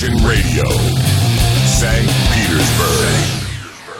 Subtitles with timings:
[0.00, 0.66] Imagine Radio,
[1.66, 2.08] St.
[2.32, 3.12] Petersburg.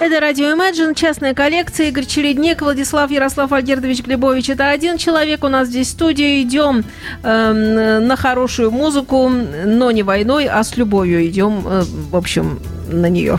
[0.01, 4.49] Это радио Imagine, частная коллекция, Игорь Чередник, Владислав Ярослав Альгердович Глебович.
[4.49, 6.43] Это один человек у нас здесь в студии.
[6.43, 6.85] Идем
[7.23, 13.11] э, на хорошую музыку, но не войной, а с любовью идем, э, в общем, на
[13.11, 13.39] нее.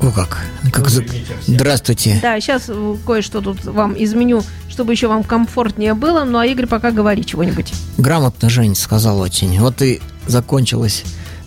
[0.00, 0.40] О, как.
[0.72, 1.04] как за...
[1.46, 2.18] Здравствуйте.
[2.20, 2.68] Да, сейчас
[3.06, 6.24] кое-что тут вам изменю, чтобы еще вам комфортнее было.
[6.24, 7.72] Ну, а Игорь пока говори чего-нибудь.
[7.98, 9.60] Грамотно Жень сказал очень.
[9.60, 11.04] Вот и закончилась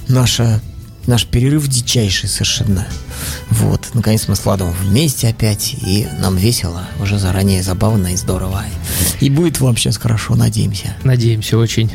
[0.07, 0.61] наша
[1.07, 2.85] наш перерыв дичайший совершенно.
[3.49, 8.63] Вот, наконец мы с Владом вместе опять, и нам весело, уже заранее забавно и здорово.
[9.21, 10.95] И будет вам сейчас хорошо, надеемся.
[11.03, 11.89] Надеемся очень.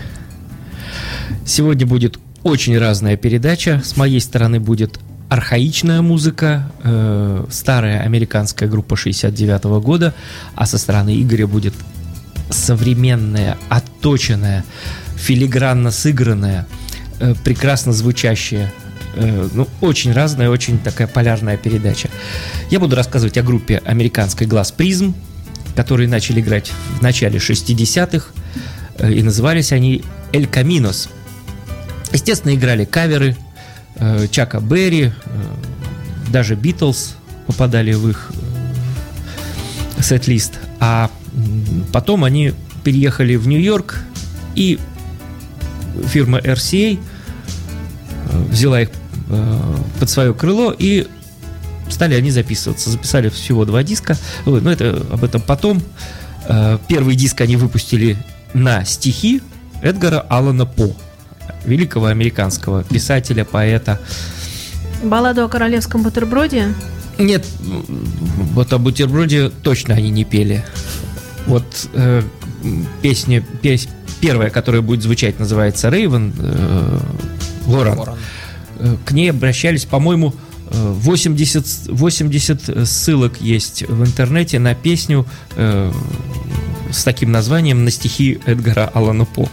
[1.46, 3.82] Сегодня будет очень разная передача.
[3.84, 10.14] С моей стороны будет архаичная музыка, э, старая американская группа 69 -го года,
[10.54, 11.74] а со стороны Игоря будет
[12.50, 14.64] современная, отточенная,
[15.16, 16.66] филигранно сыгранная,
[17.22, 18.70] э, прекрасно звучащая
[19.14, 22.08] Э, ну, очень разная, очень такая полярная передача.
[22.70, 25.14] Я буду рассказывать о группе американской «Глаз Призм»,
[25.76, 28.26] которые начали играть в начале 60-х,
[28.98, 30.02] э, и назывались они
[30.32, 31.08] «Эль Каминос».
[32.12, 33.36] Естественно, играли каверы
[33.96, 35.12] э, Чака Берри,
[36.28, 38.32] даже Битлз попадали в их
[40.00, 40.54] сет-лист.
[40.80, 41.10] А
[41.92, 44.00] потом они переехали в Нью-Йорк,
[44.54, 44.78] и
[46.08, 46.98] фирма RCA
[48.32, 48.88] взяла их
[49.32, 51.06] Э, под свое крыло и
[51.88, 52.90] стали они записываться.
[52.90, 55.82] Записали всего два диска, но это об этом потом.
[56.46, 58.18] Э, первый диск они выпустили
[58.52, 59.40] на стихи
[59.80, 60.94] Эдгара Аллана По,
[61.64, 63.98] великого американского писателя, поэта.
[65.02, 66.74] Балладу о королевском бутерброде?
[67.18, 67.46] Нет,
[68.52, 70.62] вот о бутерброде точно они не пели.
[71.46, 71.64] Вот
[71.94, 72.22] э,
[73.00, 73.88] песня, пес,
[74.20, 76.98] первая, которая будет звучать, называется Рейвен э,
[77.66, 77.98] Лоран.
[77.98, 78.18] Лоран.
[78.78, 80.34] Э, к ней обращались, по-моему,
[80.70, 85.26] 80, э, 80 ссылок есть в интернете на песню
[85.56, 85.92] э,
[86.90, 89.48] с таким названием на стихи Эдгара Алана По.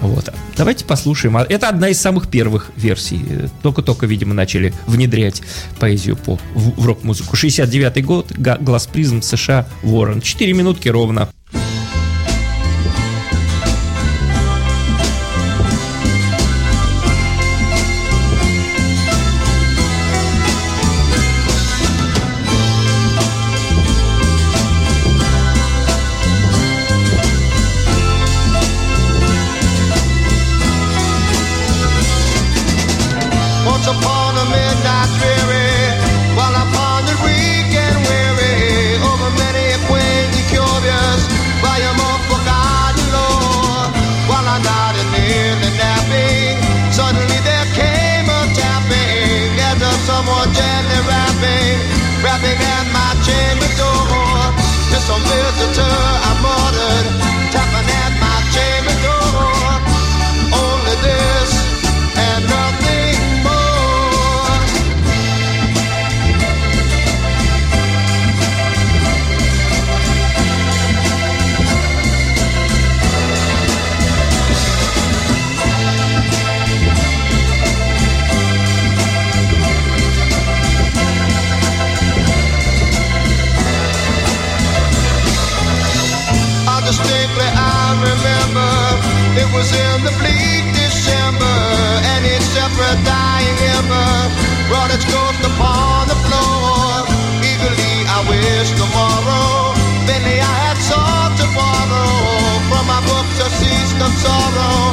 [0.00, 0.32] Вот.
[0.56, 1.36] Давайте послушаем.
[1.36, 3.24] А это одна из самых первых версий.
[3.62, 5.42] Только-только, видимо, начали внедрять
[5.80, 7.34] поэзию по в, в рок-музыку.
[7.34, 10.20] 69-й год, Глаз призм, США, Ворон.
[10.20, 11.28] Четыре минутки ровно.
[104.00, 104.87] of sorrow.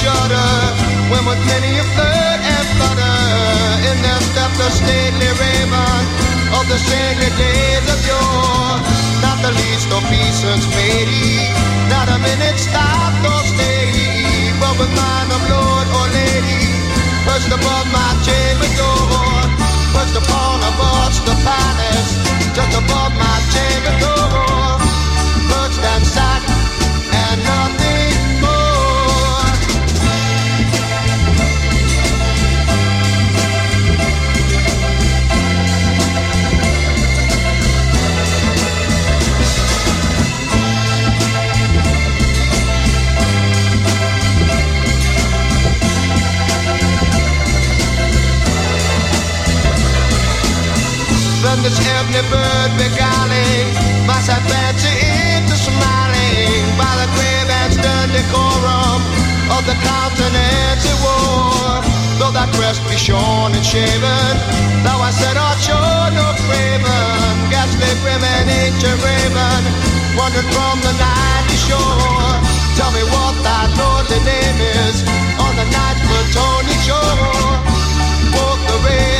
[0.00, 0.52] shudder
[1.12, 3.20] when with many a flirt and thunder,
[3.84, 6.02] in their step the stately raven
[6.56, 8.80] of the sacred days of yore.
[9.20, 11.52] Not the least obeisance and he,
[11.92, 16.64] not a minute stopped or stayed, but with mind of lord or lady,
[17.28, 19.36] perched above my chamber door,
[19.92, 22.10] perched upon a porch the palace,
[22.56, 24.80] just above my chamber door,
[25.52, 26.04] perched and
[52.12, 53.66] the bird beguiling,
[54.06, 54.94] must have fancy
[55.38, 59.00] into smiling by the grave and stern decorum
[59.54, 61.82] of the continental war.
[62.18, 64.34] Though that crest be shorn and shaven,
[64.82, 69.62] thou I said, art sure no craven, ghastly grim and ancient raven,
[70.18, 72.34] wandered from the nightly shore.
[72.74, 75.06] Tell me what thy lordly name is
[75.38, 75.98] on the night
[76.34, 77.54] Tony shore.
[78.32, 79.19] Quoth the raven,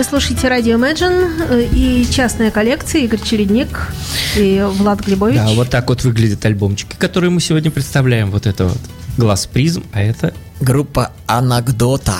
[0.00, 3.92] Вы слушаете радио Imagine и частная коллекция Игорь Чередник
[4.34, 5.34] и Влад Глебович.
[5.36, 8.30] Да, вот так вот выглядят альбомчики, которые мы сегодня представляем.
[8.30, 8.78] Вот это вот
[9.18, 12.16] глаз призм, а это Группа Анакдота.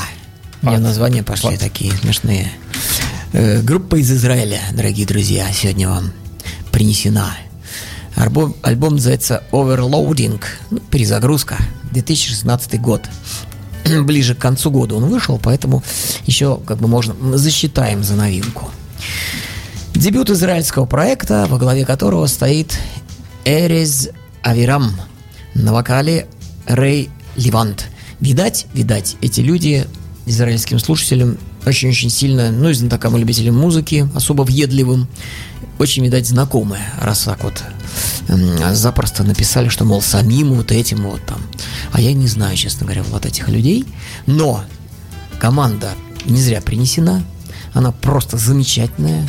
[0.61, 0.81] У меня А.
[0.81, 1.59] названия пошли Вот.
[1.59, 2.53] такие смешные.
[3.33, 6.13] Э, Группа из Израиля, дорогие друзья, сегодня вам
[6.73, 7.35] принесена.
[8.15, 11.57] Альбом, альбом называется Overloading, ну, перезагрузка,
[11.93, 13.09] 2016 год.
[14.05, 15.83] Ближе к концу года он вышел, поэтому
[16.27, 18.71] еще как бы можно засчитаем за новинку.
[19.95, 22.79] Дебют израильского проекта, во главе которого стоит
[23.45, 24.11] Эрез
[24.43, 24.93] Авирам
[25.55, 26.27] на вокале
[26.67, 27.87] Рэй Левант.
[28.21, 29.87] Видать, видать, эти люди
[30.27, 35.09] израильским слушателям очень-очень сильно, ну и знатокам и любителям музыки, особо въедливым,
[35.81, 37.63] очень, видать, знакомые, раз так вот
[38.73, 41.41] запросто написали, что, мол, самим вот этим вот там.
[41.93, 43.85] А я не знаю, честно говоря, вот этих людей.
[44.27, 44.63] Но
[45.41, 45.91] команда
[46.27, 47.25] не зря принесена.
[47.73, 49.27] Она просто замечательная.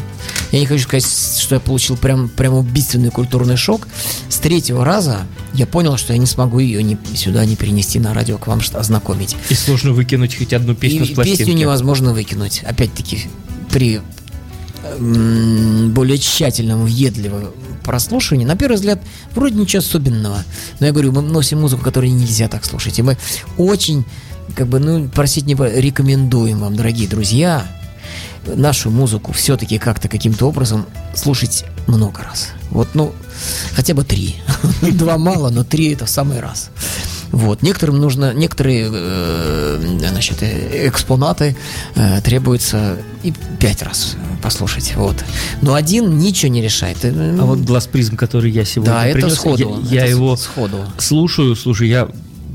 [0.52, 1.06] Я не хочу сказать,
[1.40, 3.88] что я получил прям, прям убийственный культурный шок.
[4.30, 5.22] С третьего раза
[5.54, 8.62] я понял, что я не смогу ее ни, сюда не перенести на радио к вам
[8.62, 9.36] что- ознакомить.
[9.50, 11.38] и сложно выкинуть хоть одну песню И с пластинки.
[11.40, 12.64] песню невозможно выкинуть.
[12.64, 13.28] Опять-таки,
[13.72, 14.02] при
[15.00, 17.52] более тщательном, въедливом
[17.84, 19.02] прослушивании, на первый взгляд,
[19.34, 20.44] вроде ничего особенного.
[20.80, 23.00] Но я говорю, мы носим музыку, которую нельзя так слушать.
[23.00, 23.18] И мы
[23.58, 24.06] очень,
[24.56, 27.66] как бы, ну, просить не рекомендуем вам, дорогие друзья,
[28.46, 30.86] нашу музыку все-таки как-то каким-то образом
[31.16, 32.50] слушать много раз.
[32.70, 33.14] Вот, ну,
[33.74, 34.38] хотя бы три.
[34.82, 36.70] Два мало, но три это в самый раз.
[37.32, 37.62] Вот.
[37.62, 41.56] Некоторым нужно, некоторые э, значит, э, экспонаты
[41.96, 44.94] э, требуется и пять раз послушать.
[44.96, 45.16] Вот.
[45.62, 46.98] Но один ничего не решает.
[47.04, 49.82] А вот глаз призм, который я сегодня да, это принес, сходу.
[49.84, 50.86] я, я это его сходу.
[50.98, 52.10] слушаю, слушай, я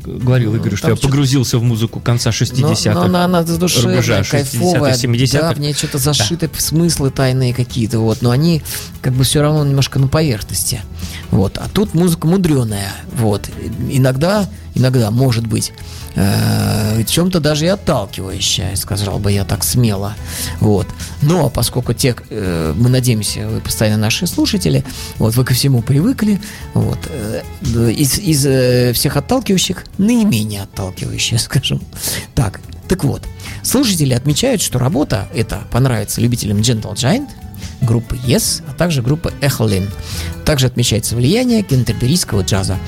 [0.06, 2.32] говорил Игорю, что там я погрузился в музыку конца Но,
[2.72, 2.94] 60-х.
[2.94, 5.40] но она, она душевная, кайфовая, 60-х, 70-х.
[5.40, 8.62] да, в ней что-то зашиты смыслы тайные какие-то, вот, но они
[9.02, 10.80] как бы все равно немножко на поверхности,
[11.30, 13.48] вот, а тут музыка мудреная, вот,
[13.90, 15.72] иногда, иногда, может быть,
[16.14, 20.14] э, в чем-то даже и отталкивающая, сказал бы я так смело,
[20.60, 20.86] вот,
[21.22, 24.84] но поскольку те, э, мы надеемся, вы постоянно наши слушатели,
[25.18, 26.40] вот, вы ко всему привыкли,
[26.74, 27.42] вот, э,
[27.90, 31.80] из, из э, всех отталкивающих наименее отталкивающая, скажем
[32.34, 32.60] так.
[32.88, 33.22] Так вот,
[33.64, 37.28] слушатели отмечают, что работа эта понравится любителям Gentle Giant,
[37.80, 39.88] группы Yes, а также группы Echolin.
[40.44, 42.78] Также отмечается влияние кентерберийского джаза.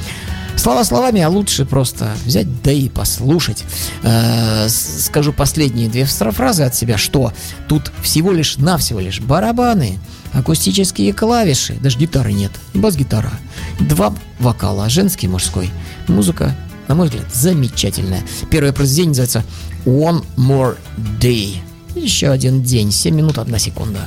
[0.69, 3.65] Слова словами, а лучше просто взять да и послушать.
[4.03, 7.33] Э, скажу последние две фра- фразы от себя, что
[7.69, 9.99] тут всего лишь навсего лишь барабаны,
[10.35, 13.33] акустические клавиши, даже гитары нет, и бас-гитара,
[13.81, 15.71] два вокала, женский мужской.
[16.07, 16.55] Музыка,
[16.87, 18.23] на мой взгляд, замечательная.
[18.51, 19.45] Первое произведение называется
[19.87, 20.77] One More
[21.19, 21.57] Day.
[21.95, 24.01] Еще один день, 7 минут, 1 секунда.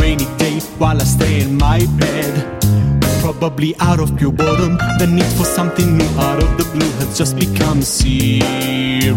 [0.00, 2.62] Rainy day while I stay in my bed.
[3.20, 7.16] Probably out of pure boredom, the need for something new out of the blue has
[7.18, 9.16] just become serious.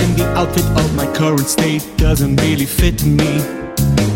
[0.00, 3.38] And the outfit of my current state doesn't really fit me.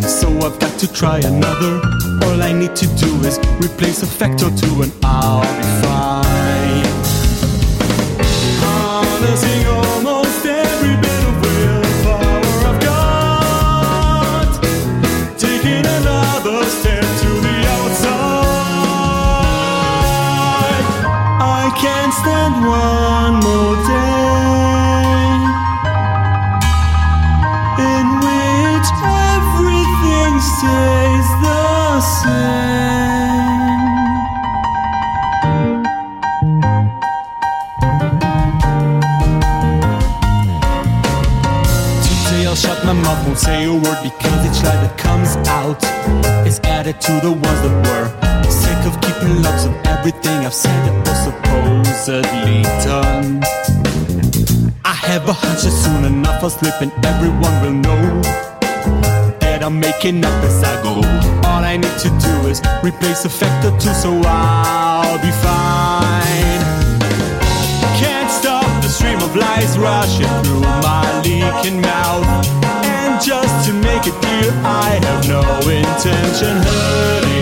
[0.03, 1.81] So I've got to try another.
[2.25, 6.85] All I need to do is replace a factor to and I'll be fine.
[8.61, 9.78] Harnessing
[43.39, 45.83] won't say a word because each lie that comes out
[46.47, 48.09] is added to the ones that were.
[48.51, 53.43] Sick of keeping logs of everything I've said or supposedly done.
[54.85, 58.23] I have a hunch that soon enough I'll slip and everyone will know
[59.41, 60.95] that I'm making up as I go.
[61.49, 66.63] All I need to do is replace a factor two, so I'll be fine.
[68.01, 72.58] Can't stop the stream of lies rushing through my leaking mouth.
[73.69, 77.38] To make it clear, I have no intention hurting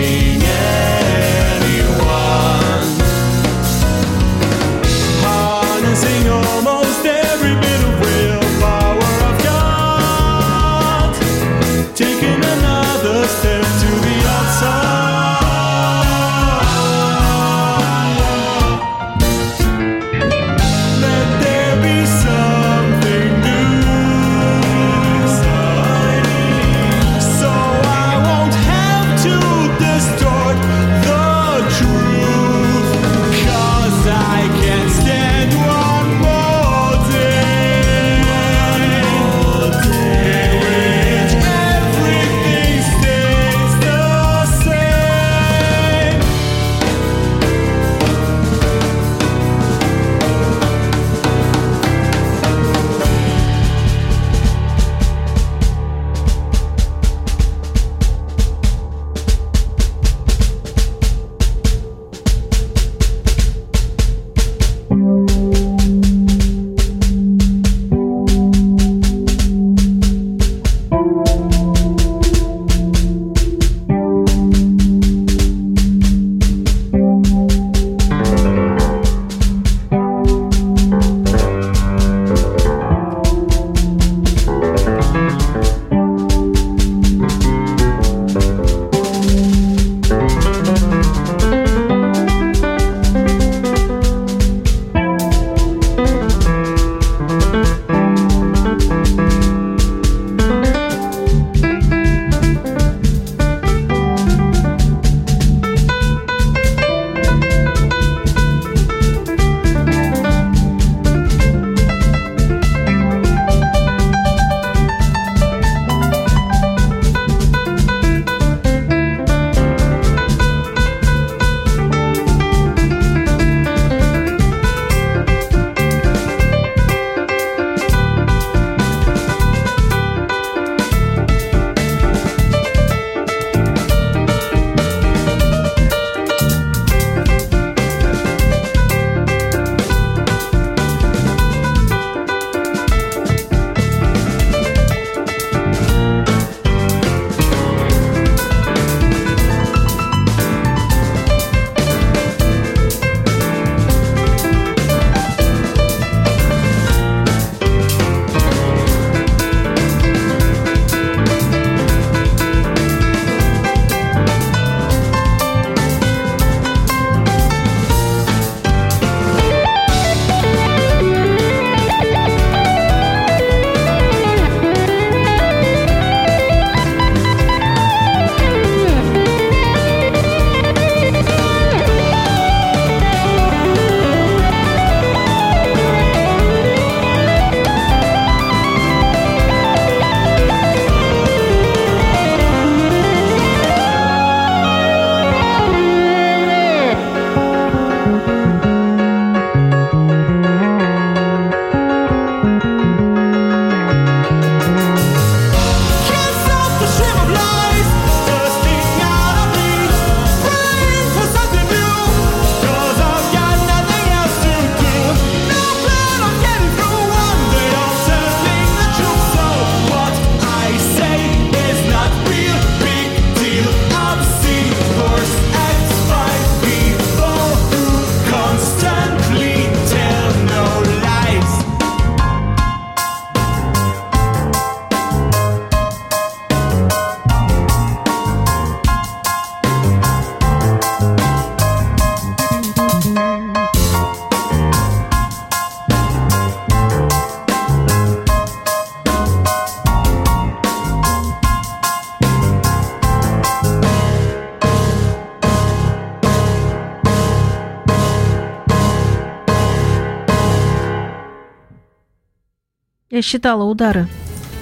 [263.17, 264.07] Я считала удары.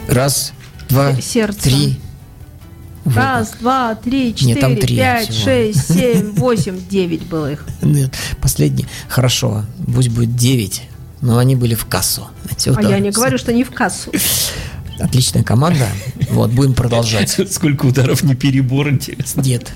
[0.07, 0.53] Раз,
[0.87, 1.61] два, Э, сердцем.
[1.61, 1.99] три.
[3.03, 3.17] Вот.
[3.17, 5.43] Раз, два, три, Нет, там четыре, три пять, всего.
[5.43, 7.65] шесть, семь, восемь, девять было их.
[7.81, 8.85] Нет, Последний.
[9.09, 10.83] Хорошо, пусть будет 9,
[11.19, 12.29] но они были в кассу.
[12.45, 14.09] Вот А так я не говорю, что не в кассу.
[15.01, 15.85] Отличная команда.
[16.29, 17.37] Вот, будем продолжать.
[17.51, 19.41] Сколько ударов не перебор, интересно.
[19.41, 19.73] Нет,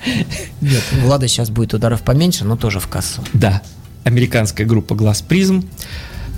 [0.61, 3.21] нет, Влада сейчас будет ударов поменьше, но тоже в кассу.
[3.33, 3.61] Да,
[4.05, 5.67] американская группа Глаз Призм,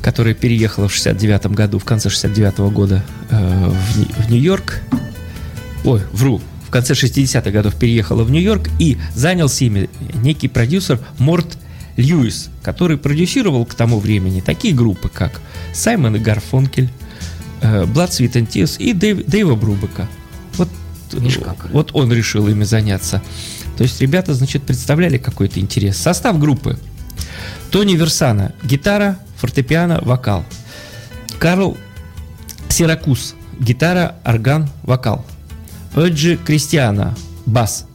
[0.02, 4.82] которая переехала в 69 году, в конце 69 года э, в, Нью-Йорк.
[5.84, 6.42] Ой, вру.
[6.68, 11.58] В конце 60-х годов переехала в Нью-Йорк и занялся ими некий продюсер Морт
[11.98, 15.42] Льюис, который продюсировал к тому времени такие группы, как
[15.74, 16.90] Саймон и Гарфонкель,
[17.62, 20.08] э, Blood, Sweat and Tears и Дэйв- Дэйва Брубека.
[20.56, 20.70] Вот,
[21.44, 21.70] как.
[21.72, 23.22] вот он решил ими заняться.
[23.78, 25.98] То есть ребята, значит, представляли какой-то интерес.
[25.98, 26.80] Состав группы.
[27.70, 30.46] Тони Версана– гитара, фортепиано, вокал.
[31.40, 31.76] Карл
[32.70, 35.26] Сиракус– гитара, орган, вокал.
[35.96, 37.88] Эджи Кристиана– бас.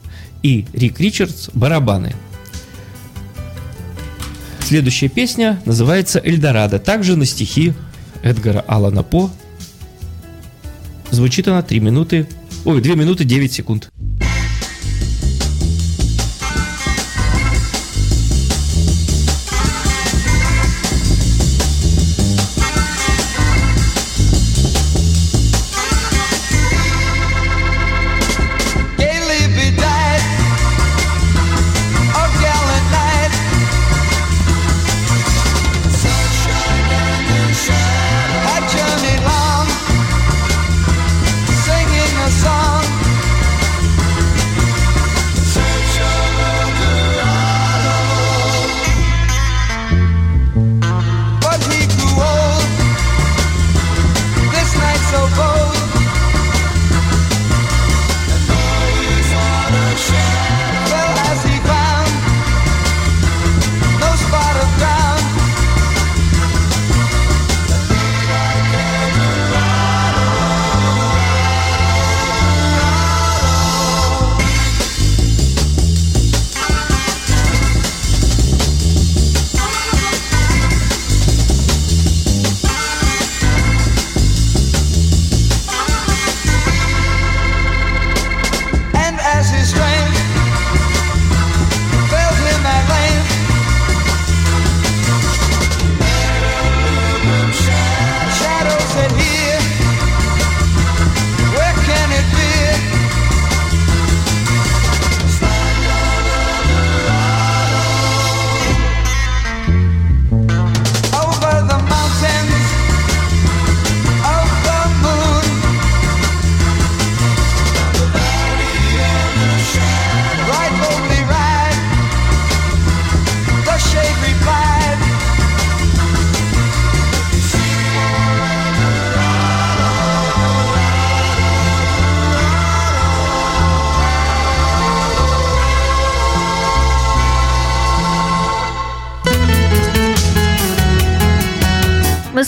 [0.42, 2.14] И Рик Ричардс– барабаны.
[4.60, 7.72] Следующая песня называется «Эльдорадо», также на стихи
[8.22, 9.30] Эдгара Алана По.
[11.12, 12.26] Звучит она 3 минуты,
[12.64, 13.88] ой, 2 минуты 9 секунд.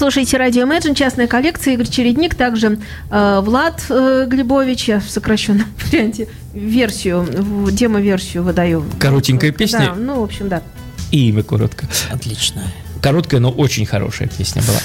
[0.09, 2.79] Слушаете радио Imagine, частная коллекция, Игорь Чередник, также
[3.11, 7.29] э, Влад э, Глебович, я в сокращенном варианте версию,
[7.71, 8.87] демо-версию выдаю.
[8.99, 9.91] Коротенькая песня?
[9.91, 10.63] Да, ну, в общем, да.
[11.11, 11.87] И имя коротко.
[12.11, 12.63] Отлично.
[13.03, 14.79] Короткая, но очень хорошая песня была.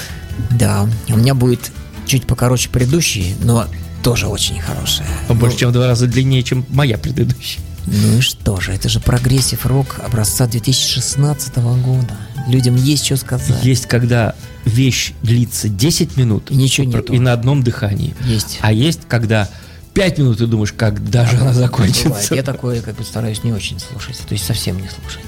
[0.58, 1.72] Да, у меня будет
[2.04, 3.66] чуть покороче предыдущий, но
[4.02, 5.08] тоже очень хорошая.
[5.26, 7.62] Побольше, чем в два раза длиннее, чем моя предыдущая.
[7.86, 12.14] Ну и что же, это же progressive rock образца 2016 года.
[12.46, 13.64] Людям есть что сказать.
[13.64, 14.34] Есть, когда
[14.64, 17.12] вещь длится 10 минут И ничего нету.
[17.12, 18.14] и на одном дыхании.
[18.24, 18.58] Есть.
[18.62, 19.48] А есть, когда
[19.94, 21.56] 5 минут ты думаешь, когда же она Бывает.
[21.56, 22.34] закончится.
[22.34, 25.24] Я такое как бы стараюсь не очень слушать, то есть совсем не слушать.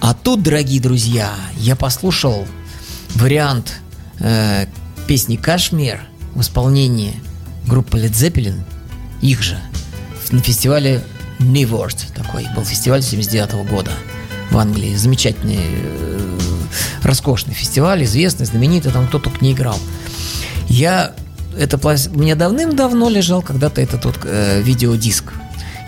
[0.00, 2.46] А тут, дорогие друзья, я послушал
[3.14, 3.72] вариант
[4.20, 4.66] э,
[5.06, 6.00] песни «Кашмир»
[6.34, 7.14] в исполнении
[7.66, 8.60] группы Led Zeppelin,
[9.22, 9.58] их же,
[10.30, 11.02] на фестивале
[11.38, 13.92] Neword такой, был фестиваль 79 года
[14.50, 14.94] в Англии.
[14.96, 16.38] Замечательный, э,
[17.02, 19.78] роскошный фестиваль, известный, знаменитый, там кто только не играл.
[20.68, 21.14] Я
[21.58, 21.78] это
[22.14, 25.32] меня давным-давно лежал когда-то этот вот э, видеодиск.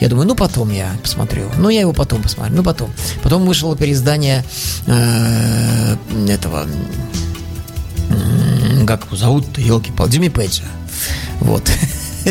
[0.01, 1.51] Я думаю, ну потом я посмотрю.
[1.57, 2.57] Ну, я его потом посмотрю.
[2.57, 2.91] Ну, потом.
[3.23, 4.45] Потом вышло переиздание
[4.87, 5.97] э,
[6.29, 6.67] этого...
[8.87, 10.65] Как его зовут-то, елки-палки, Джимми Пейджа.
[11.41, 11.71] Вот.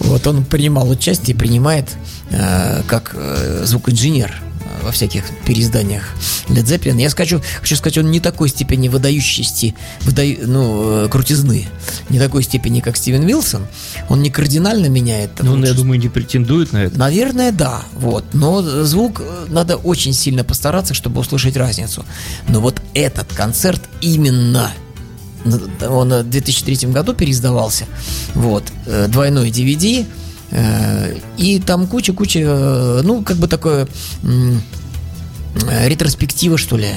[0.00, 1.88] Вот он принимал участие, принимает
[2.30, 4.34] э, как э, звукоинженер
[4.82, 6.04] во всяких переизданиях
[6.48, 7.00] Led Zeppelin.
[7.00, 11.66] Я скажу, хочу сказать, он не такой степени выдающести, выдаю, ну, э, крутизны,
[12.08, 13.66] не такой степени, как Стивен Вилсон.
[14.08, 15.30] Он не кардинально меняет.
[15.40, 15.82] Ну, он, я творчество.
[15.84, 16.98] думаю, не претендует на это.
[16.98, 18.24] Наверное, да, вот.
[18.32, 22.04] Но звук э, надо очень сильно постараться, чтобы услышать разницу.
[22.48, 24.70] Но вот этот концерт именно
[25.88, 27.86] он в 2003 году переиздавался,
[28.34, 30.04] вот, э, двойной DVD, э,
[31.36, 33.86] и там куча-куча, э, ну, как бы такое
[34.24, 36.88] э, ретроспектива, что ли,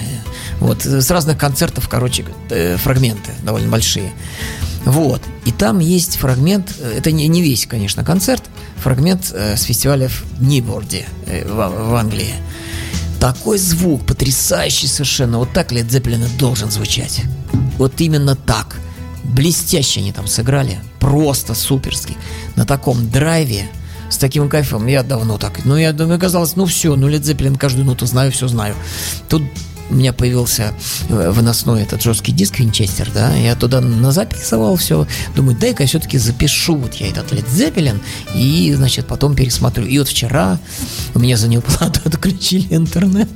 [0.60, 4.12] вот, э, с разных концертов, короче, э, фрагменты довольно большие.
[4.86, 5.22] Вот.
[5.46, 8.44] И там есть фрагмент, э, это не, не весь, конечно, концерт,
[8.78, 11.56] фрагмент э, с фестиваля в Ниборде э, в,
[11.92, 12.34] в Англии.
[13.20, 15.38] Такой звук, потрясающий совершенно.
[15.38, 17.22] Вот так Led Zeppelin должен звучать.
[17.78, 18.76] Вот именно так.
[19.24, 20.80] Блестяще они там сыграли.
[21.00, 22.16] Просто суперски.
[22.56, 23.68] На таком драйве,
[24.10, 24.88] с таким кайфом.
[24.88, 25.66] Я давно так.
[25.66, 28.76] Ну, я думаю, казалось, ну все, ну Led Zeppelin каждую ноту знаю, все знаю.
[29.30, 29.44] Тут
[29.90, 30.74] у меня появился
[31.10, 35.06] э, выносной этот жесткий диск Винчестер, да, я туда назаписывал все,
[35.36, 38.00] думаю, дай-ка я все-таки запишу вот я этот Led Zeppelin
[38.34, 39.86] и, значит, потом пересмотрю.
[39.86, 40.58] И вот вчера
[41.14, 43.30] у меня за неуплату отключили интернет.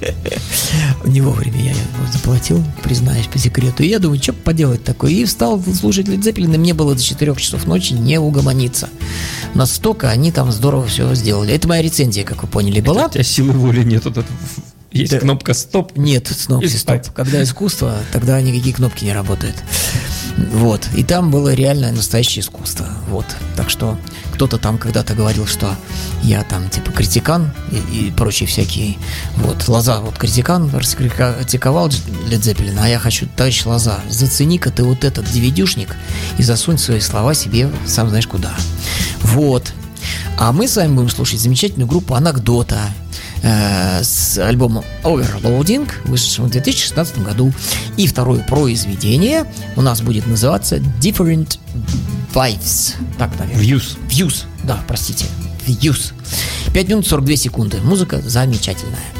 [1.04, 1.74] Не вовремя я
[2.12, 3.82] заплатил, признаюсь по секрету.
[3.82, 5.10] И я думаю, что поделать такое?
[5.12, 8.88] И встал слушать Zeppelin, и мне было до 4 часов ночи не угомониться.
[9.54, 11.54] Настолько они там здорово все сделали.
[11.54, 13.06] Это моя рецензия, как вы поняли, была.
[13.06, 14.04] У тебя силы воли нет.
[14.04, 14.28] Вот это-
[14.90, 15.18] есть Да.
[15.20, 15.92] кнопка стоп.
[15.96, 17.02] Нет, кнопки стоп.
[17.14, 19.56] Когда искусство, тогда никакие кнопки не работают.
[20.38, 20.88] Вот.
[20.94, 22.86] И там было реально настоящее искусство.
[23.08, 23.26] Вот.
[23.56, 23.98] Так что
[24.34, 25.74] кто-то там когда-то говорил, что
[26.22, 28.96] я там типа критикан и, и прочие всякие.
[29.36, 29.66] Вот.
[29.68, 35.26] Лоза, вот критикан раскритиковал Led Zeppelin, а я хочу, товарищ Лоза, зацени-ка ты вот этот
[35.26, 35.94] DVD-шник
[36.38, 38.52] и засунь свои слова себе сам знаешь куда.
[39.22, 39.72] Вот.
[40.38, 42.78] А мы с вами будем слушать замечательную группу «Анекдота»
[43.42, 47.52] э, с альбомом Overloading, вышедшим в 2016 году.
[47.96, 49.44] И второе произведение
[49.76, 51.58] у нас будет называться Different
[52.34, 52.94] Vibes.
[53.18, 53.64] Так, наверное.
[53.64, 53.96] Views.
[54.08, 54.44] Views.
[54.64, 55.26] Да, простите.
[55.66, 56.12] Views.
[56.72, 57.78] 5 минут 42 секунды.
[57.82, 59.17] Музыка замечательная.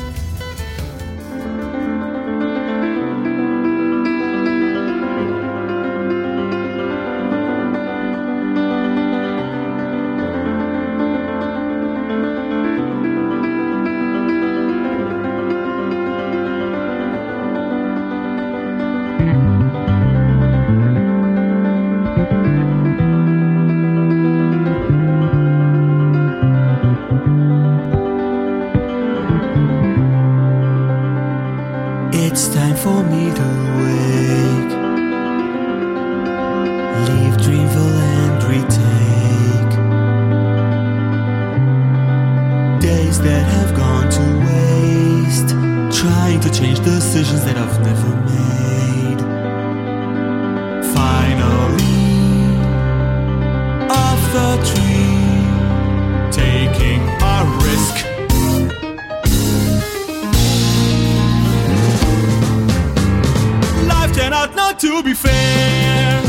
[64.39, 66.23] Out not to be fair.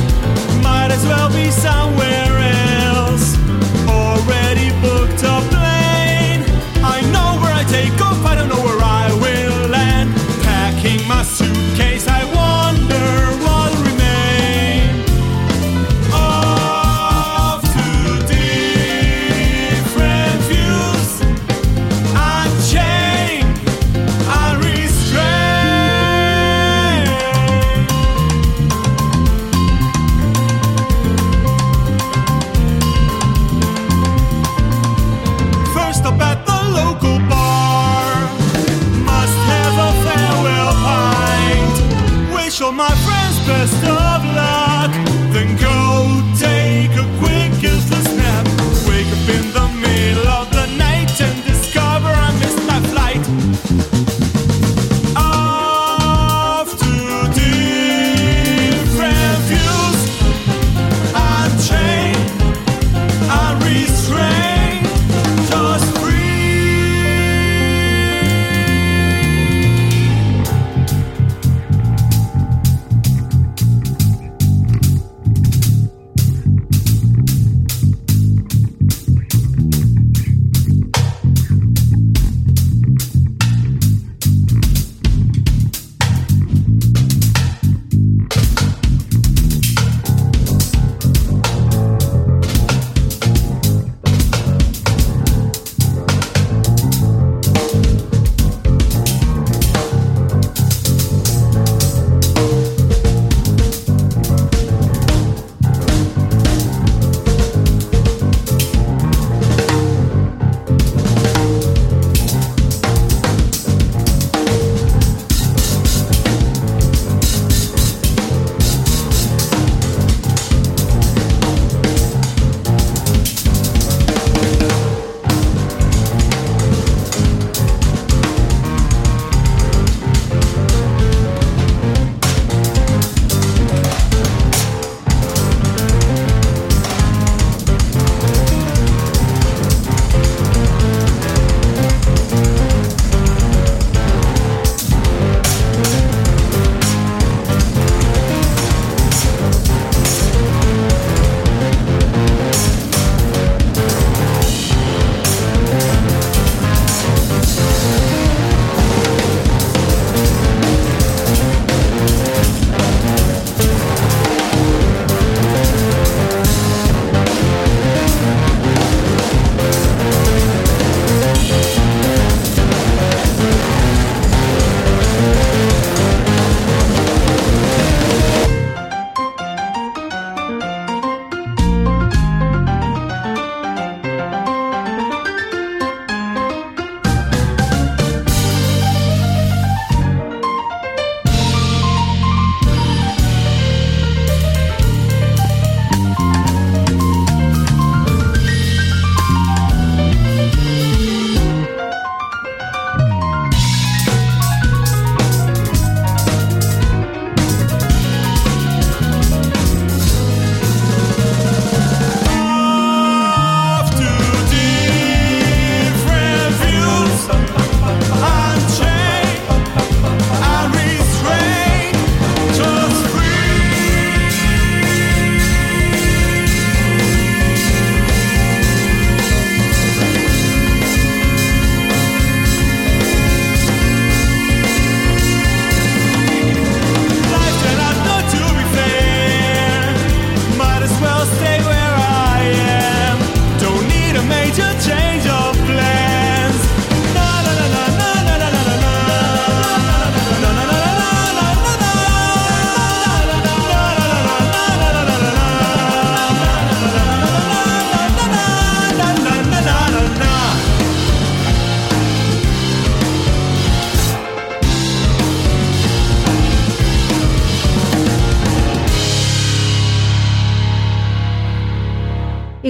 [0.64, 2.34] Might as well be somewhere
[2.88, 3.38] else.
[3.88, 5.59] Already booked a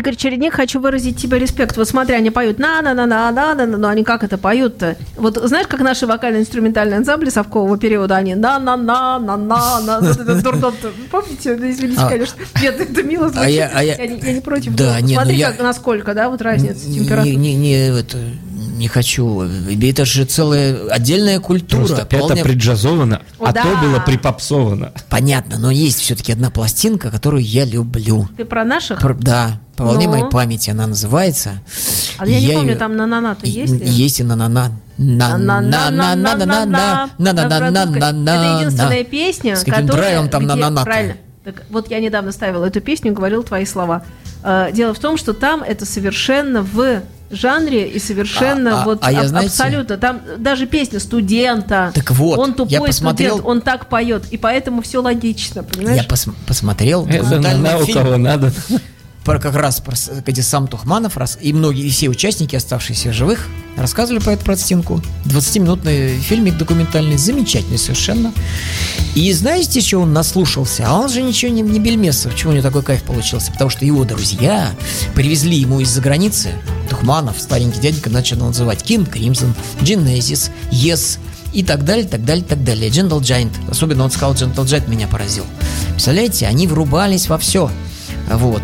[0.09, 1.77] Игорь Чередник, хочу выразить тебе респект.
[1.77, 4.95] Вот смотри, они поют на на на на на на но они как это поют-то?
[5.17, 10.13] Вот знаешь, как наши вокально-инструментальные ансамбли совкового периода, они на на на на на на.
[11.11, 11.55] Помните?
[11.59, 12.09] Ну, Извините, А.
[12.09, 12.37] конечно.
[12.59, 13.51] Нет, это мило звучит.
[13.51, 14.75] я- а я- не, против.
[14.75, 17.35] Да, но не, ну Смотри, насколько, да, вот разница температуры.
[17.35, 18.17] не, не, это,
[18.79, 19.41] не хочу.
[19.41, 21.85] Это же целая отдельная культура.
[21.85, 22.33] Просто вполне...
[22.33, 23.63] это преджазовано, а да.
[23.63, 24.93] то было припопсовано.
[25.09, 28.27] Понятно, но есть все-таки одна пластинка, которую я люблю.
[28.37, 28.99] Ты про наших?
[28.99, 30.13] Про, да, по волне но...
[30.13, 30.19] Ну.
[30.19, 31.61] моей памяти она называется.
[32.17, 32.77] А я, я не помню, ее...
[32.77, 33.73] там на-на-на-то есть?
[33.73, 33.87] Ли?
[33.87, 34.71] Есть и на-на-на.
[34.97, 35.37] Это
[38.59, 40.83] единственная песня, С каким драйвом там на-на-на.
[40.83, 41.15] Правильно.
[41.43, 44.03] Так, вот я недавно ставила эту песню, говорил твои слова.
[44.43, 47.01] Э, дело в том, что там это совершенно в
[47.35, 49.97] жанре и совершенно А- а- вот а я, аб- знаете- абсолютно.
[49.97, 51.91] Там даже песня студента.
[51.93, 56.01] Так вот, он тупой я посмотрел- студент, он так поет, и поэтому все логично, понимаешь?
[56.01, 58.51] Я пос- посмотрел Это на, на у кого надо.
[59.23, 63.47] Про как раз про, где сам Тухманов раз, и многие и все участники, оставшиеся живых,
[63.77, 65.01] рассказывали про эту пластинку.
[65.25, 68.33] 20-минутный фильмик документальный, замечательный совершенно.
[69.15, 70.85] И знаете, чего он наслушался?
[70.87, 73.51] А он же ничего не, не бельмесов, чего у него такой кайф получился?
[73.51, 74.71] Потому что его друзья
[75.13, 76.51] привезли ему из-за границы
[76.89, 81.19] Тухманов, старенький дяденька, начал называть King Crimson, Genesis, Yes,
[81.53, 82.89] и так далее, так далее, так далее.
[82.89, 85.45] Gentle Giant, особенно он сказал, Gentle Giant меня поразил.
[85.91, 87.71] Представляете, они врубались во все.
[88.31, 88.61] Вот.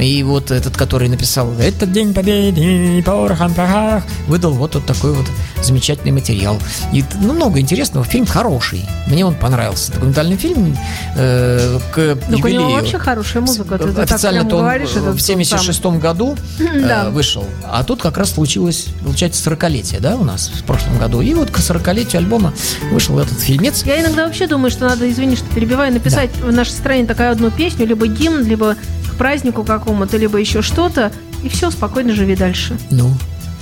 [0.00, 5.26] И вот этот, который написал «Этот день победы, порохом порох», выдал вот, вот такой вот
[5.62, 6.58] замечательный материал.
[6.92, 8.04] И ну, много интересного.
[8.04, 8.84] Фильм хороший.
[9.06, 9.92] Мне он понравился.
[9.92, 10.76] Документальный фильм
[11.16, 12.70] э, к Так у него юбилею.
[12.80, 13.78] вообще хорошая музыка.
[13.78, 17.10] Ты, так Официально то он говоришь, в 76 году э, Да.
[17.10, 17.44] вышел.
[17.64, 21.20] А тут как раз случилось, получается, 40-летие, да, у нас в прошлом году.
[21.20, 22.52] И вот к 40-летию альбома
[22.90, 23.82] вышел этот фильмец.
[23.84, 27.50] Я иногда вообще думаю, что надо, извини, что перебиваю, написать в нашей стране такую одну
[27.50, 28.76] песню, либо гимн, либо
[29.10, 31.10] к празднику какому-то, либо еще что-то,
[31.42, 32.76] и все, спокойно живи дальше.
[32.90, 33.10] Ну,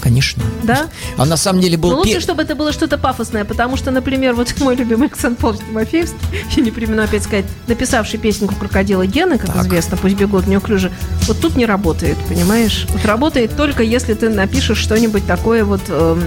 [0.02, 0.42] конечно.
[0.62, 0.88] Да?
[1.16, 3.90] А на самом деле был Но лучше, пе- чтобы это было что-то пафосное, потому что,
[3.90, 6.18] например, вот мой любимый Александр Павлович Тимофеевский,
[6.56, 9.66] я не примену опять сказать, написавший песенку «Крокодила Гены», как Так.
[9.66, 10.92] известно, «Пусть бегут неуклюже»,
[11.26, 12.86] вот тут не работает, понимаешь?
[12.90, 16.24] Вот работает только если ты напишешь что-нибудь такое вот эм,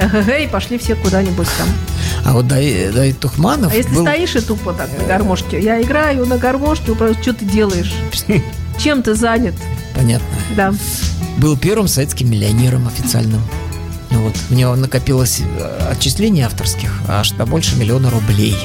[0.00, 1.68] эх и пошли все куда-нибудь там.
[2.24, 4.02] А вот Дай- Давид Тухманов А если был...
[4.02, 7.92] стоишь и тупо так на гармошке, я играю на гармошке, просто что ты делаешь?
[8.78, 9.54] Чем ты занят?
[9.94, 10.26] Понятно.
[10.56, 10.74] Да.
[11.38, 13.40] Был первым советским миллионером официальным.
[14.10, 14.34] Ну Вот.
[14.50, 18.56] У него накопилось э, отчислений авторских аж до больше миллиона рублей.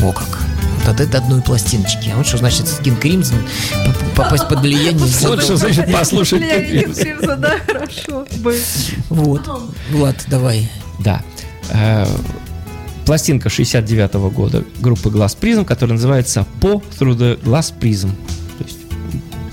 [0.00, 0.38] О как.
[0.78, 2.10] Вот от этой одной пластиночки.
[2.12, 3.38] А вот что значит Скин Кримзон
[4.16, 5.06] попасть под влияние.
[5.22, 6.42] Вот что значит послушать.
[6.42, 8.26] Кривза, да, хорошо.
[9.08, 9.42] Вот.
[9.90, 10.70] Влад, давай.
[11.00, 11.22] Да.
[11.70, 12.06] Э,
[13.04, 18.10] Пластинка 69 года группы Glass Prism, которая называется Po Through the Glass Prism.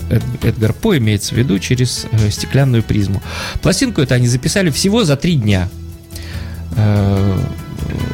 [0.10, 3.22] Эдгар По имеется в виду через э, стеклянную призму.
[3.62, 5.70] Пластинку это они записали всего за три дня.
[6.76, 7.40] Э,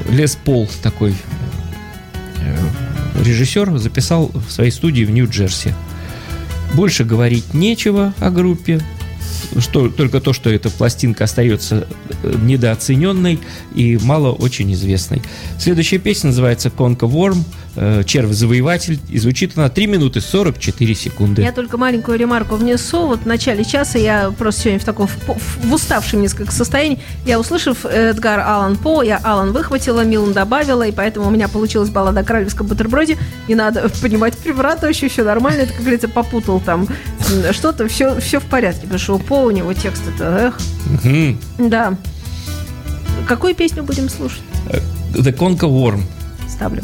[0.09, 1.15] Лес Пол такой
[2.41, 5.73] э, режиссер записал в своей студии в Нью-Джерси.
[6.73, 8.81] Больше говорить нечего о группе.
[9.59, 11.87] Что, только то, что эта пластинка остается
[12.23, 13.39] э, недооцененной
[13.73, 15.21] и мало очень известной.
[15.59, 21.41] Следующая песня называется «Конка Ворм», э, «Червь-завоеватель», и звучит она 3 минуты 44 секунды.
[21.41, 23.07] Я только маленькую ремарку внесу.
[23.07, 25.19] Вот в начале часа я просто сегодня в таком в,
[25.63, 26.99] в уставшем несколько состоянии.
[27.25, 31.89] Я, услышав Эдгар Аллан По, я Аллан выхватила, Милан добавила, и поэтому у меня получилась
[31.89, 33.17] баллада о королевском бутерброде.
[33.47, 35.61] Не надо понимать преврата, еще все нормально.
[35.61, 36.87] Это, как говорится, попутал там
[37.51, 37.87] что-то.
[37.87, 38.81] Все, все в порядке.
[38.81, 40.23] Потому что у По у него текст это,
[40.53, 40.57] эх,
[41.03, 41.39] Мгм.
[41.69, 41.95] да.
[43.27, 44.41] Какую песню будем слушать?
[45.13, 46.01] «The Conca Worm».
[46.49, 46.83] Ставлю.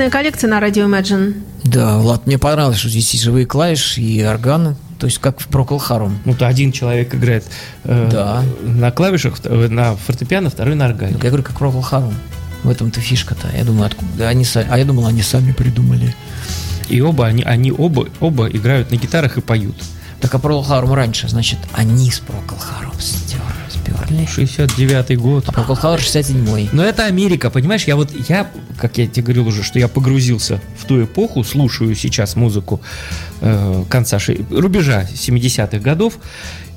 [0.00, 1.42] Частная коллекция на радио Imagine.
[1.64, 4.74] Да, Влад, мне понравилось, что здесь и живые клавиши, и органы.
[4.98, 6.12] То есть как в Procol Harum.
[6.24, 7.44] Ну, то один человек играет
[7.84, 8.42] э, Да.
[8.62, 11.18] на клавишах, э, на фортепиано, второй на органе.
[11.22, 12.14] Я говорю, как Procol Harum.
[12.62, 13.48] В этом-то фишка-то.
[13.54, 16.14] Я думаю, откуда да, они са- А я думал, они сами придумали.
[16.88, 19.76] И оба, они, они оба, оба играют на гитарах и поют.
[20.22, 23.40] Так а Procol Harum раньше, значит, они с Procol Harum стер,
[23.94, 24.26] сперли.
[24.26, 25.44] 69-й год.
[25.48, 26.70] А Procol Harum 67-й.
[26.72, 27.84] Но это Америка, понимаешь?
[27.84, 31.94] Я вот, я, как я тебе говорил уже, что я погрузился в ту эпоху, слушаю
[31.94, 32.80] сейчас музыку
[33.40, 34.18] э, конца,
[34.50, 36.18] рубежа 70-х годов,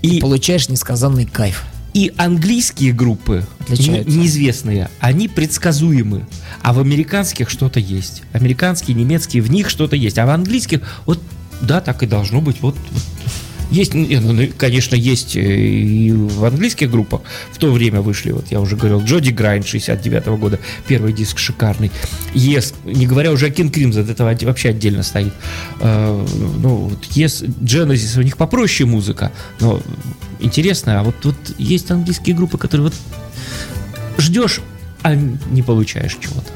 [0.01, 1.63] и, Получаешь несказанный кайф.
[1.93, 4.09] и английские группы, Отличаются.
[4.09, 6.27] не- неизвестные, они предсказуемы,
[6.61, 8.23] а в американских что-то есть.
[8.33, 11.21] Американские, немецкие, в них что-то есть, а в английских, вот,
[11.61, 13.03] да, так и должно быть, вот, вот.
[13.71, 17.21] Есть, ну, ну, конечно, есть э, и в английских группах.
[17.51, 21.91] В то время вышли, вот я уже говорил, Джоди Грайн 69 года, первый диск шикарный.
[22.35, 25.33] Yes, не говоря уже о King Crimson, это отде- вообще отдельно стоит.
[25.79, 26.25] Э,
[26.59, 29.81] Ну, вот Yes, Genesis, у них попроще музыка, но
[30.39, 32.93] интересно, а вот, вот есть английские группы, которые вот
[34.17, 34.61] ждешь,
[35.01, 36.51] а не получаешь чего-то.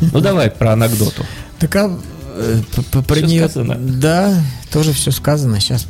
[0.00, 1.24] Ну, давай про анекдоту.
[1.58, 1.98] Так а
[2.36, 2.60] э,
[3.06, 3.48] про Всё нее...
[3.48, 3.74] сказано.
[3.78, 4.42] Да,
[4.72, 5.60] тоже все сказано.
[5.60, 5.86] Сейчас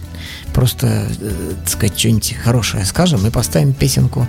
[0.52, 0.86] просто,
[1.20, 4.26] э, так сказать, что-нибудь хорошее скажем и поставим песенку.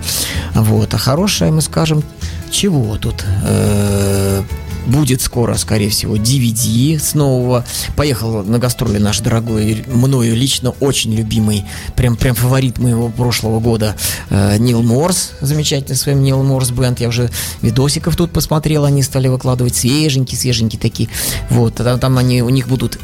[0.54, 0.94] Вот.
[0.94, 2.02] А хорошее мы скажем,
[2.50, 4.42] чего тут э,
[4.86, 7.64] будет скоро, скорее всего, DVD с нового.
[7.96, 11.64] Поехал на гастроли наш дорогой, мною лично очень любимый,
[11.96, 13.96] прям, прям фаворит моего прошлого года
[14.30, 17.00] э, Нил Морс, замечательный своим Нил Морс бенд.
[17.00, 17.30] Я уже
[17.62, 21.08] видосиков тут посмотрел, они стали выкладывать свеженькие, свеженькие такие.
[21.48, 22.98] Вот, там, там они, у них будут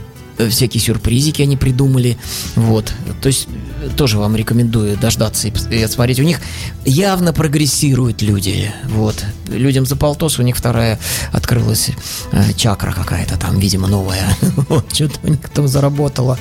[0.50, 2.16] всякие сюрпризики они придумали.
[2.54, 2.92] Вот.
[3.20, 3.48] То есть
[3.82, 6.20] э, тоже вам рекомендую дождаться и, и отсмотреть.
[6.20, 6.40] У них
[6.84, 8.72] явно прогрессируют люди.
[8.84, 9.24] Вот.
[9.48, 10.98] Людям за полтос у них вторая
[11.32, 11.90] открылась
[12.32, 14.24] э, чакра какая-то там, видимо, новая.
[14.68, 16.38] Вот, что-то у них там заработало.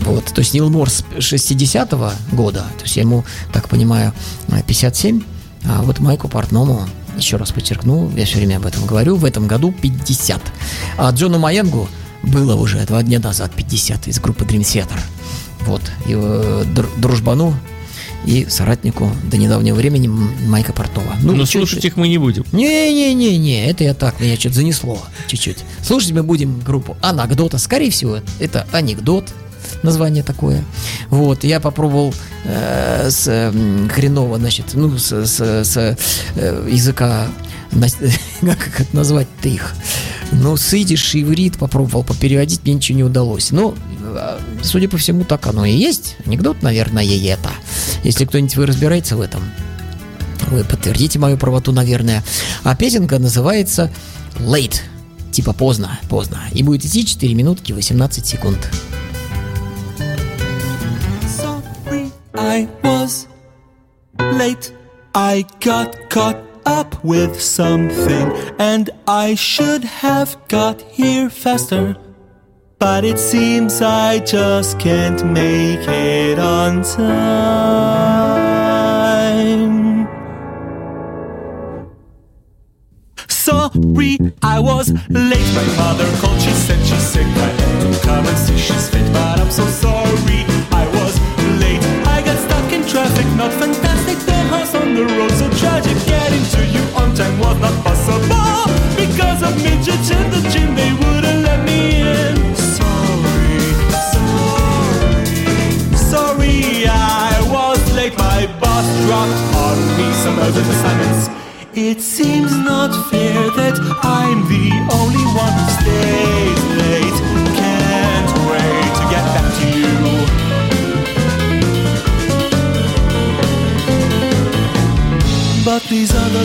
[0.00, 4.12] Вот, то есть Нил Морс 60-го года, то есть ему, так понимаю,
[4.48, 5.22] э, 57,
[5.64, 6.86] а вот Майку Портному,
[7.16, 10.40] еще раз подчеркну, я все время об этом говорю, в этом году 50.
[10.98, 11.88] А Джону Майенгу
[12.22, 14.98] было уже два дня назад 50 из группы Dream Theater.
[15.66, 17.54] Вот, его др- дружбану
[18.24, 21.14] и соратнику до недавнего времени Майка Портнова.
[21.22, 22.44] Но чё слушать их мы не будем.
[22.52, 25.58] не-не-не-не, это я так, меня что-то занесло чуть-чуть.
[25.82, 27.58] Слушать мы будем группу Анекдота.
[27.58, 29.28] Скорее всего, это анекдот,
[29.82, 30.64] название такое.
[31.10, 32.14] Вот, я попробовал
[32.44, 35.96] э, с м, хреново, значит, ну, с, с- с,
[36.36, 37.28] э, языка,
[38.40, 39.74] как это назвать-то их?
[40.32, 43.50] Ну, с идиш и иврит попробовал попереводить, мне ничего не удалось.
[43.50, 46.16] Ну, э, судя по всему, так оно и есть.
[46.24, 47.50] Анекдот, наверное, и это.
[48.02, 49.42] Если кто-нибудь вы разбираете в этом,
[50.48, 52.22] вы подтвердите мою правоту, наверное.
[52.62, 53.90] А песенка называется
[54.38, 54.80] Late.
[55.32, 56.38] Типа поздно, поздно.
[56.52, 58.70] И будет идти 4 минутки 18 секунд.
[61.26, 63.26] Sorry, I was
[64.18, 64.72] late.
[65.14, 71.96] I got caught up with something, and I should have got here faster.
[72.78, 77.06] But it seems I just can't make it on time.
[83.28, 85.54] Sorry, I was late.
[85.54, 87.26] My mother called, she said she's sick.
[87.26, 89.95] I had to come and see she's fit, but I'm so sorry.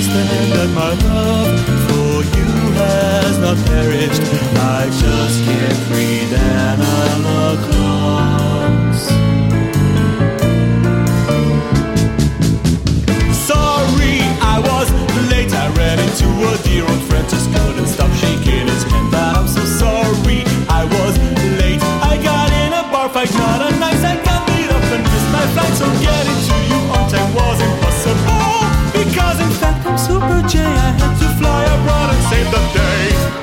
[0.02, 4.22] Understand that my love for you has not perished.
[4.58, 9.04] I just can't read analog clocks.
[13.45, 14.89] Sorry, I was
[15.30, 15.54] late.
[15.54, 19.12] I ran into a dear old friend, just couldn't stop shaking his hand.
[19.12, 21.14] But I'm so sorry, I was
[21.62, 21.82] late.
[22.02, 23.61] I got in a bar fight, not
[30.54, 30.60] I'm Super J.
[30.60, 33.41] I had to fly abroad and save the day.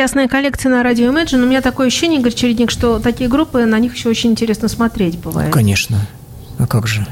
[0.00, 1.42] Частная коллекция на радио Imagine.
[1.42, 5.18] У меня такое ощущение, Игорь Чередник, что такие группы, на них еще очень интересно смотреть
[5.18, 5.52] бывает.
[5.52, 6.08] Конечно.
[6.58, 7.06] А как же?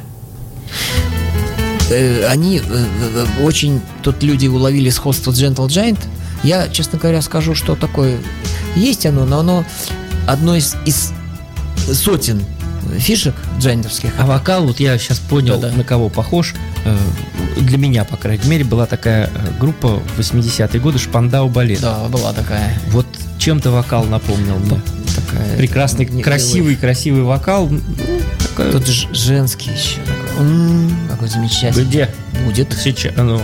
[1.91, 3.82] Э, Они э, э, очень...
[4.03, 5.99] Тут люди уловили сходство с Gentle Giant.
[6.43, 8.16] Я, честно говоря, скажу, что такое...
[8.74, 9.64] Есть оно, но оно
[10.26, 11.12] одно из, из
[11.93, 12.43] сотен
[12.97, 14.12] фишек джайнтовских.
[14.18, 15.76] А вокал, вот я сейчас понял, Да-да.
[15.76, 16.55] на кого похож.
[17.59, 19.30] Для меня, по крайней мере, была такая э,
[19.61, 21.80] группа в 80-е годы «Шпандау балет».
[21.80, 22.78] Да, была такая.
[22.90, 23.06] Вот
[23.38, 24.80] чем-то вокал напомнил мне.
[25.14, 27.68] такая Прекрасный, не- красивый, красивый вокал.
[27.68, 27.80] Ну,
[28.38, 30.00] такая- Тут женский еще.
[31.11, 31.84] Какой замечательный.
[31.84, 32.09] Где?
[32.44, 32.72] Будет.
[32.72, 33.40] Сейчас, ну,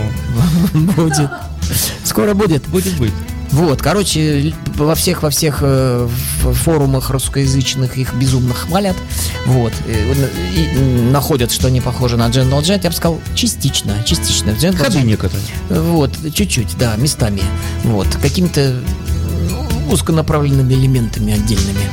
[0.73, 1.29] Будет.
[2.03, 2.67] Скоро будет.
[2.67, 3.13] будет быть.
[3.55, 6.09] Вот, короче, во всех во всех э,
[6.41, 8.97] форумах русскоязычных их безумно хвалят.
[9.45, 9.71] Вот.
[9.87, 10.77] э, И,
[11.11, 12.81] находят, что они похожи на General Jet.
[12.83, 13.93] Я бы сказал, частично.
[14.05, 14.49] Частично.
[14.51, 15.45] Gentle Ходы некоторые.
[15.69, 17.41] Вот, чуть-чуть, да, местами.
[17.83, 18.07] Вот.
[18.21, 18.81] Какими-то
[19.49, 21.85] ну, узконаправленными элементами отдельными.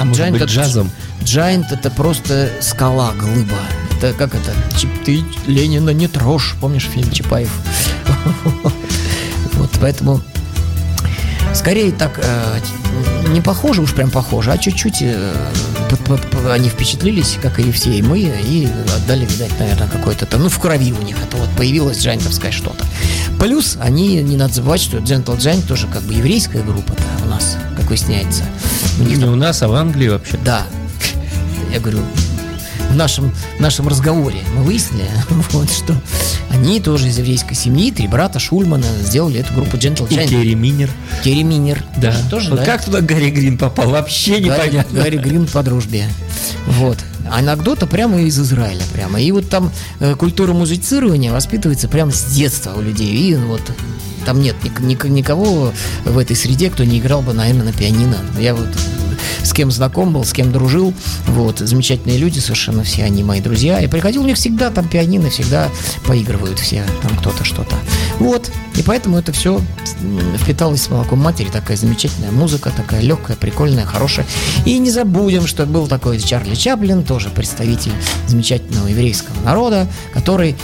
[0.00, 0.90] А может Giant быть, это- джазом?
[1.20, 3.58] Giant это просто скала, глыба.
[3.96, 4.52] Это как это?
[4.76, 6.56] Чип- Ты Ленина не трожь.
[6.60, 7.50] Помнишь фильм Чапаев?
[9.54, 10.22] Вот, поэтому
[11.54, 12.58] скорее так э,
[13.28, 15.34] не похоже, уж прям похоже, а чуть-чуть э,
[16.50, 20.58] они впечатлились, как и все, и мы, и отдали, видать, наверное, какой-то там, ну, в
[20.58, 22.84] крови у них это вот появилось джайнтовское что-то.
[23.38, 27.56] Плюс они, не надо забывать, что Gentle Giant тоже как бы еврейская группа-то у нас,
[27.76, 28.44] как выясняется.
[28.98, 30.38] У них Не у нас, а в Англии вообще.
[30.44, 30.66] да.
[31.72, 32.00] Я говорю,
[32.90, 35.08] в нашем, в нашем разговоре мы выяснили,
[35.52, 35.94] вот, что
[36.50, 40.28] они тоже из еврейской семьи, три брата Шульмана сделали эту группу Gentle И Giant.
[40.28, 40.90] Керри Минер.
[41.24, 41.84] Керри Минер.
[41.96, 42.14] Да.
[42.30, 42.64] Тоже, Вот да?
[42.64, 43.90] Как туда Гарри Грин попал?
[43.90, 45.00] Вообще Гарри, непонятно.
[45.00, 46.06] Гарри Грин по дружбе.
[46.66, 46.98] Вот.
[47.30, 49.20] Анекдота прямо из Израиля прямо.
[49.20, 49.70] И вот там
[50.00, 53.14] э, культура музицирования воспитывается прямо с детства у людей.
[53.14, 53.62] И вот
[54.26, 55.72] там нет ник- ник- никого
[56.04, 58.16] в этой среде, кто не играл бы, наверное, на пианино.
[58.38, 58.68] Я вот
[59.42, 60.92] с кем знаком был, с кем дружил.
[61.26, 63.80] Вот, замечательные люди совершенно все они мои друзья.
[63.80, 65.68] И приходил у них всегда там пианино, всегда
[66.06, 67.76] поигрывают все, там кто-то что-то.
[68.18, 69.60] Вот, и поэтому это все
[70.38, 71.48] впиталось с молоком матери.
[71.48, 74.26] Такая замечательная музыка, такая легкая, прикольная, хорошая.
[74.64, 77.92] И не забудем, что был такой Чарли Чаплин, тоже представитель
[78.26, 80.56] замечательного еврейского народа, который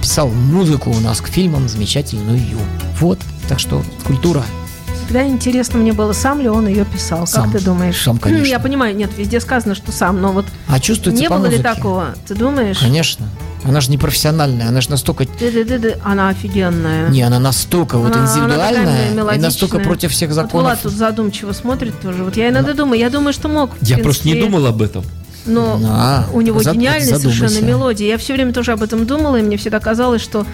[0.00, 2.40] писал музыку у нас к фильмам замечательную.
[3.00, 4.44] Вот, так что культура
[5.08, 7.26] Всегда интересно мне было, сам ли он ее писал.
[7.26, 7.44] Сам.
[7.50, 7.96] Как ты думаешь?
[7.98, 8.44] Сам, конечно.
[8.44, 11.46] Ну, я понимаю, нет, везде сказано, что сам, но вот А чувствуется не по было
[11.46, 11.62] ли музыке.
[11.74, 12.14] такого?
[12.26, 12.78] Ты думаешь?
[12.78, 13.26] Конечно.
[13.64, 15.24] Она же не профессиональная, она же настолько...
[15.24, 17.08] Ды-ды-ды-ды, Она офигенная.
[17.08, 19.48] Не, она настолько вот Она- она такая индивидуальная и мелодичная.
[19.48, 20.66] настолько против всех Вот законов.
[20.66, 22.22] Влад тут задумчиво смотрит тоже.
[22.22, 23.70] Вот я иногда думаю, я думаю, что мог.
[23.80, 25.04] Я просто не принципе, думал об этом.
[25.48, 27.38] Но А, у него зад- гениальная задумайся.
[27.38, 28.06] совершенно мелодия.
[28.06, 30.46] Я все время тоже об этом думала, и мне всегда казалось, что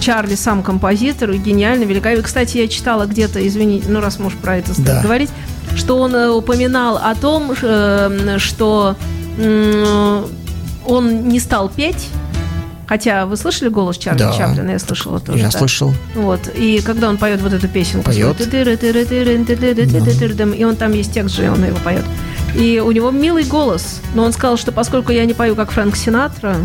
[0.00, 2.24] Чарли сам композитор, и гениальный, великолепный.
[2.24, 5.02] Кстати, я читала где-то, извините, ну раз можешь про это Да.
[5.02, 5.30] говорить,
[5.76, 8.96] что он э, упоминал о том, э, что
[10.86, 12.08] он не стал петь,
[12.86, 14.32] Хотя вы слышали голос Чарли Да.
[14.36, 14.72] Чаплина?
[14.72, 15.38] Я слышала тоже.
[15.38, 15.50] Я да.
[15.56, 15.94] слышал.
[16.16, 16.40] Вот.
[16.56, 18.40] И когда он поет вот эту песенку, Поет.
[18.40, 18.44] и
[20.64, 22.02] он там есть текст же, он его поет.
[22.54, 25.96] И у него милый голос, но он сказал, что поскольку я не пою как Фрэнк
[25.96, 26.56] Синатра,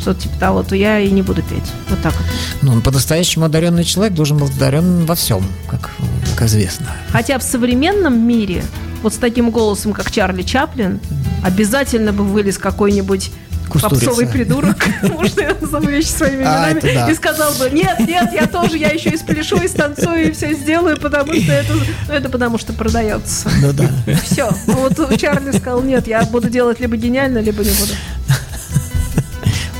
[0.00, 1.72] что-то типа того, то я и не буду петь.
[1.88, 2.26] Вот так вот.
[2.62, 5.90] Ну, он по-настоящему одаренный человек должен быть одарен во всем, как,
[6.34, 6.86] как известно.
[7.10, 8.62] Хотя в современном мире
[9.02, 11.00] вот с таким голосом, как Чарли Чаплин,
[11.42, 13.30] обязательно бы вылез какой-нибудь
[13.68, 14.06] Кустурица.
[14.06, 17.10] попсовый придурок, можно я назову вещи своими А, именами, это да.
[17.10, 20.54] и сказал бы, нет, нет, я тоже, я еще и спляшу, и станцую, и все
[20.54, 21.80] сделаю, потому что это, ну,
[22.14, 23.50] это потому что продается.
[23.60, 23.88] Ну да.
[24.24, 24.50] Все.
[24.66, 27.92] Вот Чарли сказал, нет, я буду делать либо гениально, либо не буду.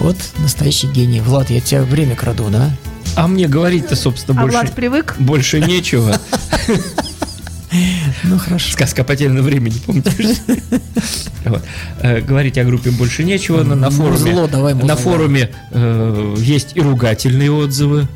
[0.01, 1.21] Вот настоящий гений.
[1.21, 2.71] Влад, я тебя время краду, да?
[3.17, 5.15] А мне говорить-то, собственно, А больше, Влад привык?
[5.19, 6.21] больше нечего.
[8.25, 8.73] Ну хорошо.
[8.73, 10.05] Сказка о потерянном времени, помнишь?
[11.45, 11.63] Вот.
[12.01, 13.63] Э, Говорить о группе больше нечего.
[13.63, 18.09] На, на форуме, Музло, давай на форуме э, есть и ругательные отзывы.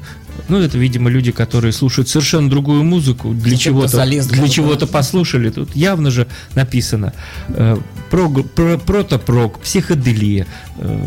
[0.49, 3.89] Ну, это, видимо, люди, которые слушают совершенно другую музыку, для чего-то,
[4.33, 5.51] для чего-то послушали.
[5.51, 7.13] Тут явно же написано
[7.49, 7.77] э,
[8.11, 10.47] прог- про- протопрок, психоделия.
[10.79, 11.07] Э,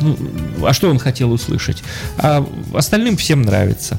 [0.00, 0.18] ну,
[0.66, 1.82] а что он хотел услышать?
[2.18, 3.98] А остальным всем нравится.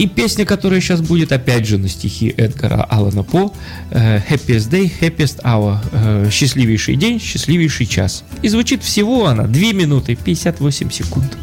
[0.00, 3.52] И песня, которая сейчас будет, опять же, на стихи Эдгара Алана По.
[3.90, 5.76] Э, Happiest Day, Happiest Hour.
[5.92, 8.24] Э, счастливейший день, счастливейший час.
[8.40, 11.36] И звучит всего она 2 минуты 58 секунд.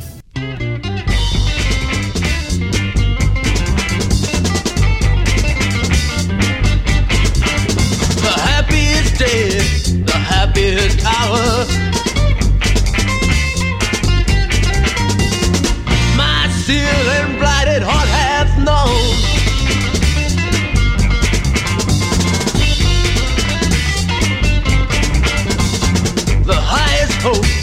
[27.27, 27.56] hope.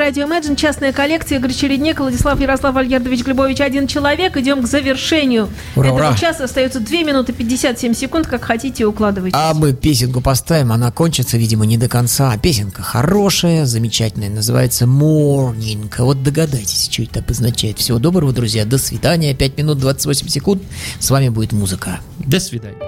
[0.00, 4.34] Радио Imagine, частная коллекция, Игорь Чередник, Владислав Ярослав Альгердович Глебович, один человек.
[4.38, 6.16] Идем к завершению ура, этого ура.
[6.16, 6.44] часа.
[6.44, 9.38] Остается 2 минуты 57 секунд, как хотите, укладывайтесь.
[9.38, 12.34] А мы песенку поставим, она кончится, видимо, не до конца.
[12.38, 15.92] Песенка хорошая, замечательная, называется «Morning».
[15.98, 17.78] Вот догадайтесь, что это обозначает.
[17.78, 19.34] Всего доброго, друзья, до свидания.
[19.34, 20.62] 5 минут 28 секунд,
[20.98, 22.00] с вами будет музыка.
[22.20, 22.78] До свидания.